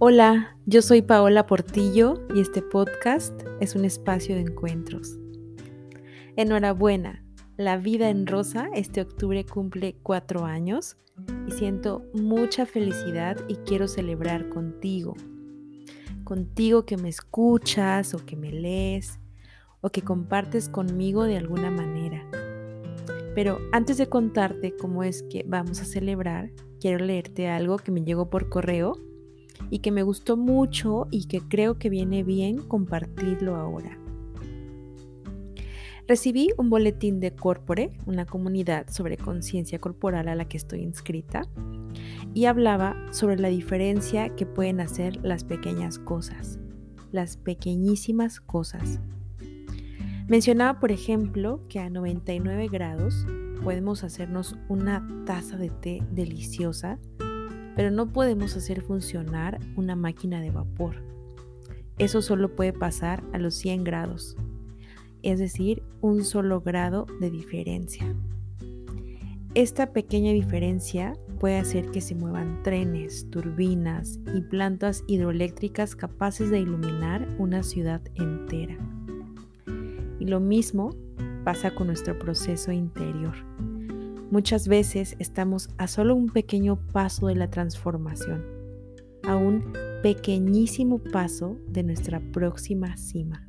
[0.00, 5.18] Hola, yo soy Paola Portillo y este podcast es un espacio de encuentros.
[6.36, 7.24] Enhorabuena,
[7.56, 10.96] la vida en rosa este octubre cumple cuatro años
[11.48, 15.16] y siento mucha felicidad y quiero celebrar contigo.
[16.22, 19.18] Contigo que me escuchas o que me lees
[19.80, 22.24] o que compartes conmigo de alguna manera.
[23.34, 28.04] Pero antes de contarte cómo es que vamos a celebrar, quiero leerte algo que me
[28.04, 29.07] llegó por correo
[29.70, 33.98] y que me gustó mucho y que creo que viene bien compartirlo ahora.
[36.08, 41.42] Recibí un boletín de Corpore, una comunidad sobre conciencia corporal a la que estoy inscrita,
[42.32, 46.58] y hablaba sobre la diferencia que pueden hacer las pequeñas cosas,
[47.12, 49.00] las pequeñísimas cosas.
[50.28, 53.26] Mencionaba, por ejemplo, que a 99 grados
[53.62, 56.98] podemos hacernos una taza de té deliciosa
[57.78, 60.96] pero no podemos hacer funcionar una máquina de vapor.
[61.96, 64.36] Eso solo puede pasar a los 100 grados,
[65.22, 68.16] es decir, un solo grado de diferencia.
[69.54, 76.58] Esta pequeña diferencia puede hacer que se muevan trenes, turbinas y plantas hidroeléctricas capaces de
[76.58, 78.76] iluminar una ciudad entera.
[80.18, 80.96] Y lo mismo
[81.44, 83.36] pasa con nuestro proceso interior.
[84.30, 88.44] Muchas veces estamos a solo un pequeño paso de la transformación,
[89.22, 93.48] a un pequeñísimo paso de nuestra próxima cima.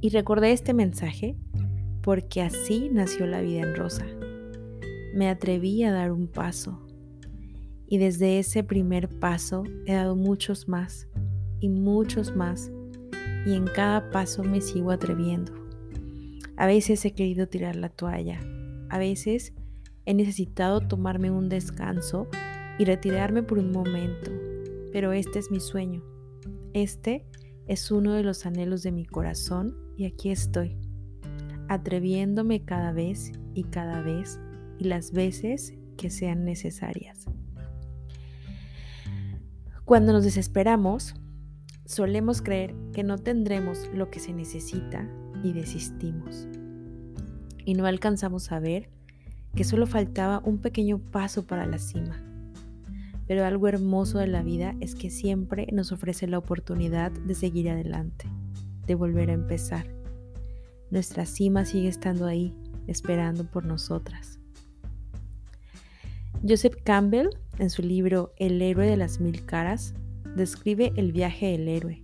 [0.00, 1.36] Y recordé este mensaje
[2.02, 4.06] porque así nació la vida en rosa.
[5.14, 6.80] Me atreví a dar un paso
[7.86, 11.08] y desde ese primer paso he dado muchos más
[11.60, 12.72] y muchos más
[13.46, 15.52] y en cada paso me sigo atreviendo.
[16.56, 18.40] A veces he querido tirar la toalla,
[18.88, 19.52] a veces
[20.06, 22.28] he necesitado tomarme un descanso
[22.78, 24.30] y retirarme por un momento,
[24.92, 26.02] pero este es mi sueño.
[26.72, 27.24] Este
[27.66, 30.76] es uno de los anhelos de mi corazón y aquí estoy,
[31.68, 34.40] atreviéndome cada vez y cada vez
[34.78, 37.26] y las veces que sean necesarias.
[39.84, 41.14] Cuando nos desesperamos,
[41.84, 45.08] solemos creer que no tendremos lo que se necesita
[45.42, 46.48] y desistimos
[47.64, 48.88] y no alcanzamos a ver
[49.54, 52.22] que solo faltaba un pequeño paso para la cima.
[53.26, 57.70] Pero algo hermoso de la vida es que siempre nos ofrece la oportunidad de seguir
[57.70, 58.26] adelante,
[58.86, 59.86] de volver a empezar.
[60.90, 62.54] Nuestra cima sigue estando ahí,
[62.86, 64.38] esperando por nosotras.
[66.46, 69.94] Joseph Campbell, en su libro El héroe de las mil caras,
[70.36, 72.02] describe el viaje del héroe,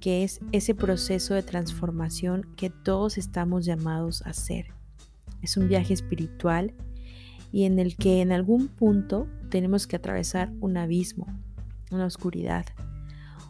[0.00, 4.77] que es ese proceso de transformación que todos estamos llamados a hacer
[5.42, 6.74] es un viaje espiritual
[7.52, 11.26] y en el que en algún punto tenemos que atravesar un abismo,
[11.90, 12.66] una oscuridad,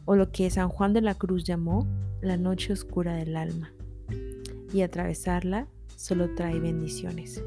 [0.05, 1.87] o lo que San Juan de la Cruz llamó
[2.21, 3.73] la noche oscura del alma.
[4.73, 5.67] Y atravesarla
[5.97, 7.43] solo trae bendiciones.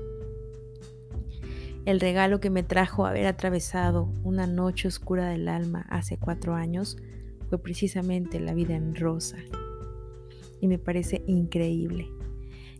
[1.86, 6.98] El regalo que me trajo haber atravesado una noche oscura del alma hace cuatro años
[7.50, 9.38] fue precisamente la vida en rosa.
[10.60, 12.08] Y me parece increíble.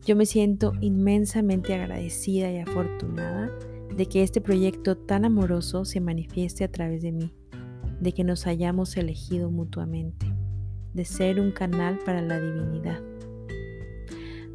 [0.04, 3.52] Yo me siento inmensamente agradecida y afortunada
[3.96, 7.32] de que este proyecto tan amoroso se manifieste a través de mí,
[8.00, 10.26] de que nos hayamos elegido mutuamente,
[10.94, 13.00] de ser un canal para la divinidad.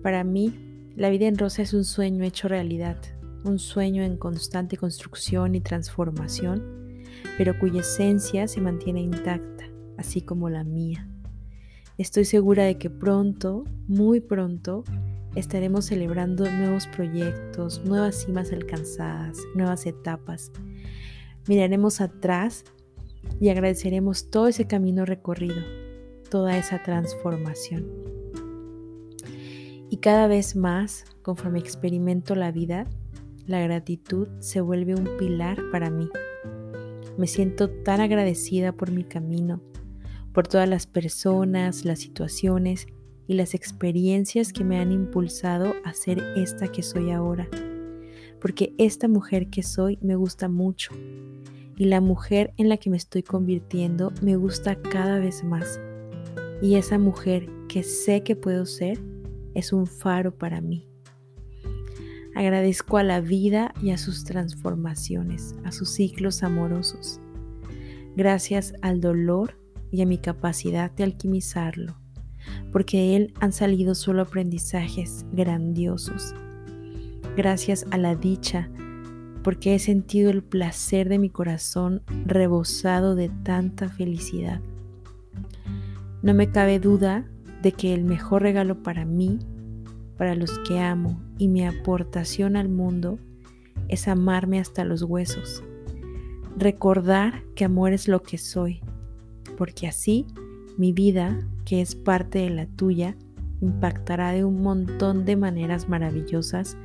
[0.02, 0.52] Para mí,
[0.96, 2.96] la vida en rosa es un sueño hecho realidad,
[3.44, 7.04] un sueño en constante construcción y transformación,
[7.38, 9.64] pero cuya esencia se mantiene intacta,
[9.96, 11.08] así como la mía.
[11.98, 14.84] Estoy segura de que pronto, muy pronto,
[15.36, 20.50] estaremos celebrando nuevos proyectos, nuevas cimas alcanzadas, nuevas etapas.
[21.47, 22.64] Miraremos atrás
[23.38, 25.62] y agradeceremos todo ese camino recorrido,
[26.30, 27.86] toda esa transformación.
[29.91, 32.86] Y cada vez más, conforme experimento la vida,
[33.47, 36.09] la gratitud se vuelve un pilar para mí.
[37.18, 39.62] Me siento tan agradecida por mi camino,
[40.33, 42.88] por todas las personas, las situaciones
[43.26, 47.48] y las experiencias que me han impulsado a ser esta que soy ahora.
[48.40, 50.92] Porque esta mujer que soy me gusta mucho
[51.76, 55.80] y la mujer en la que me estoy convirtiendo me gusta cada vez más.
[56.62, 59.02] Y esa mujer que sé que puedo ser
[59.54, 60.88] es un faro para mí.
[62.34, 67.20] Agradezco a la vida y a sus transformaciones, a sus ciclos amorosos.
[68.14, 69.58] Gracias al dolor
[69.90, 71.96] y a mi capacidad de alquimizarlo
[72.72, 76.34] porque de él han salido solo aprendizajes grandiosos.
[77.37, 78.71] Gracias a la dicha,
[79.43, 84.60] porque he sentido el placer de mi corazón rebosado de tanta felicidad.
[86.22, 87.25] No me cabe duda
[87.63, 89.39] de que el mejor regalo para mí,
[90.16, 93.19] para los que amo y mi aportación al mundo
[93.89, 95.63] es amarme hasta los huesos.
[96.57, 98.81] Recordar que amor es lo que soy,
[99.57, 100.27] porque así
[100.77, 103.16] mi vida, que es parte de la tuya,
[103.60, 106.78] impactará de un montón de maneras maravillosas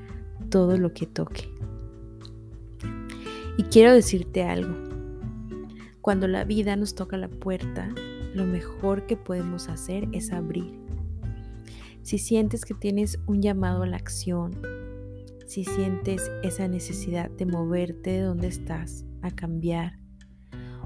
[0.49, 1.49] todo lo que toque.
[3.57, 4.75] Y quiero decirte algo.
[6.01, 7.89] Cuando la vida nos toca la puerta,
[8.33, 10.79] lo mejor que podemos hacer es abrir.
[12.01, 14.59] Si sientes que tienes un llamado a la acción,
[15.45, 19.99] si sientes esa necesidad de moverte de donde estás, a cambiar,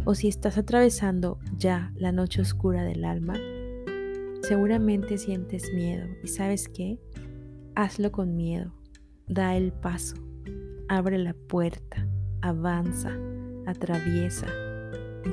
[0.04, 3.36] o si estás atravesando ya la noche oscura del alma,
[4.48, 7.00] seguramente sientes miedo y sabes qué,
[7.74, 8.74] hazlo con miedo,
[9.28, 10.16] da el paso,
[10.88, 12.08] abre la puerta,
[12.42, 13.18] avanza,
[13.66, 14.48] atraviesa,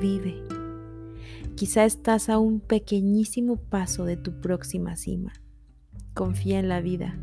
[0.01, 0.41] vive.
[1.55, 5.33] Quizá estás a un pequeñísimo paso de tu próxima cima.
[6.15, 7.19] Confía en la vida.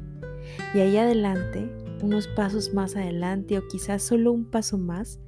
[0.75, 1.69] Y ahí adelante,
[2.03, 5.19] unos pasos más adelante o quizás solo un paso más,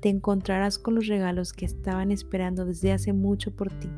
[0.00, 3.88] te encontrarás con los regalos que estaban esperando desde hace mucho por ti.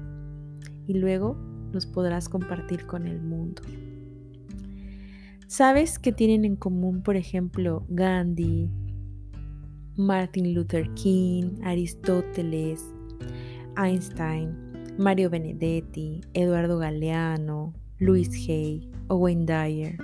[0.87, 3.63] Y luego los podrás compartir con el mundo.
[5.47, 8.71] ¿Sabes qué tienen en común, por ejemplo, Gandhi,
[9.97, 12.83] Martin Luther King, Aristóteles,
[13.77, 14.57] Einstein,
[14.99, 19.97] Mario Benedetti, Eduardo Galeano, Louis Hay, Owen Dyer,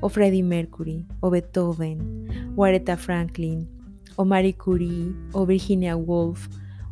[0.00, 3.68] o Freddie Mercury, o Beethoven, o Aretha Franklin,
[4.16, 6.48] o Marie Curie, o Virginia Woolf,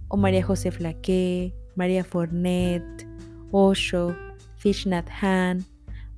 [0.09, 3.08] o María José Flaque, María Fornet,
[3.51, 4.15] Osho,
[4.57, 5.65] Fishnat Han,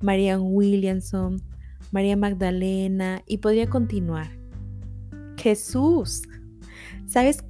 [0.01, 1.41] Marianne Williamson,
[1.91, 4.31] María Magdalena y podría continuar.
[5.37, 6.23] Jesús.
[7.07, 7.43] ¿Sabes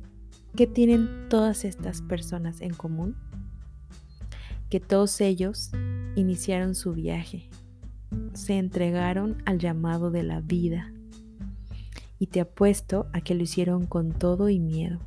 [0.55, 3.15] qué tienen todas estas personas en común?
[4.69, 5.71] Que todos ellos
[6.15, 7.49] iniciaron su viaje,
[8.33, 10.93] se entregaron al llamado de la vida
[12.17, 14.99] y te apuesto a que lo hicieron con todo y miedo.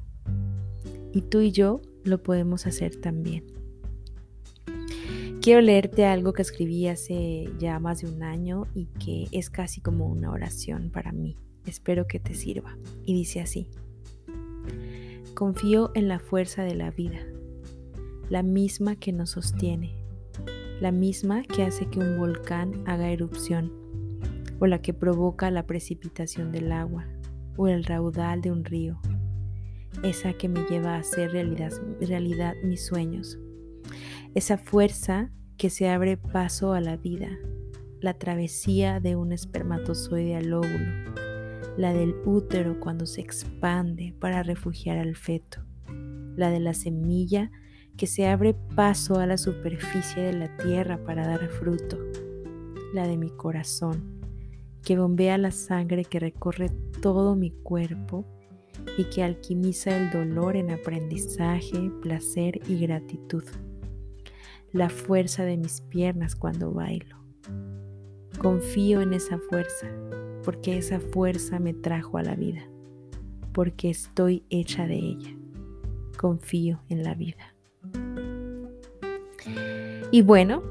[1.12, 3.44] Y tú y yo lo podemos hacer también.
[5.44, 9.82] Quiero leerte algo que escribí hace ya más de un año y que es casi
[9.82, 11.36] como una oración para mí.
[11.66, 12.78] Espero que te sirva.
[13.04, 13.68] Y dice así.
[15.34, 17.18] Confío en la fuerza de la vida,
[18.30, 19.94] la misma que nos sostiene,
[20.80, 23.70] la misma que hace que un volcán haga erupción,
[24.60, 27.06] o la que provoca la precipitación del agua,
[27.58, 28.98] o el raudal de un río,
[30.02, 33.38] esa que me lleva a hacer realidad, realidad mis sueños
[34.34, 37.38] esa fuerza que se abre paso a la vida,
[38.00, 41.14] la travesía de un espermatozoide al óvulo,
[41.76, 45.64] la del útero cuando se expande para refugiar al feto,
[46.36, 47.52] la de la semilla
[47.96, 51.96] que se abre paso a la superficie de la tierra para dar fruto,
[52.92, 54.20] la de mi corazón,
[54.82, 56.70] que bombea la sangre que recorre
[57.00, 58.26] todo mi cuerpo
[58.98, 63.44] y que alquimiza el dolor en aprendizaje, placer y gratitud
[64.74, 67.16] la fuerza de mis piernas cuando bailo.
[68.38, 69.86] Confío en esa fuerza,
[70.42, 72.68] porque esa fuerza me trajo a la vida,
[73.52, 75.30] porque estoy hecha de ella.
[76.18, 77.54] Confío en la vida.
[80.10, 80.64] Y bueno,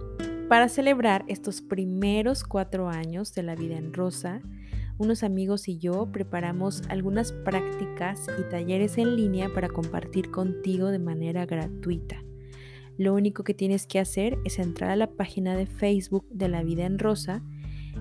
[0.50, 4.42] para celebrar estos primeros cuatro años de la vida en rosa,
[4.98, 11.00] unos amigos y yo preparamos algunas prácticas y talleres en línea para compartir contigo de
[11.00, 12.22] manera gratuita.
[12.98, 16.64] Lo único que tienes que hacer es entrar a la página de Facebook de La
[16.64, 17.44] Vida en Rosa,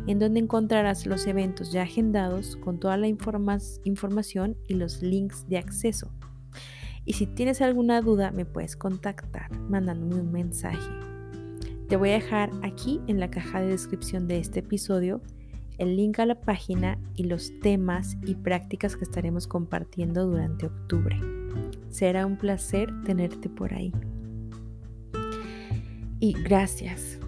[0.06, 5.58] en donde encontrarás los eventos ya agendados con toda la información y los links de
[5.58, 6.10] acceso.
[7.04, 10.90] Y si tienes alguna duda, me puedes contactar mandándome un mensaje.
[11.88, 15.20] Te voy a dejar aquí en la caja de descripción de este episodio
[15.78, 21.18] el link a la página y los temas y prácticas que estaremos compartiendo durante octubre.
[21.88, 23.92] Será un placer tenerte por ahí.
[26.22, 27.18] Y gracias,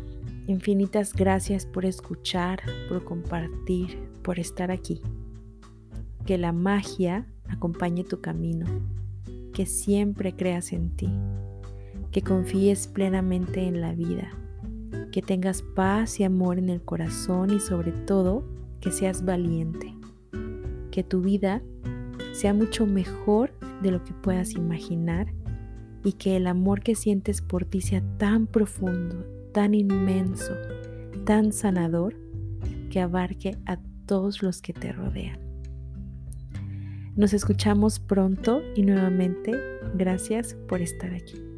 [0.46, 5.02] infinitas gracias por escuchar, por compartir, por estar aquí.
[6.24, 8.66] Que la magia acompañe tu camino,
[9.52, 11.10] que siempre creas en ti,
[12.12, 14.30] que confíes plenamente en la vida,
[15.10, 18.44] que tengas paz y amor en el corazón y sobre todo
[18.80, 19.92] que seas valiente,
[20.92, 21.62] que tu vida
[22.30, 25.34] sea mucho mejor de lo que puedas imaginar
[26.04, 30.54] y que el amor que sientes por ti sea tan profundo, tan inmenso,
[31.25, 32.14] tan sanador,
[32.90, 35.40] que abarque a todos los que te rodean.
[37.16, 39.52] Nos escuchamos pronto y nuevamente
[39.94, 41.53] gracias por estar aquí.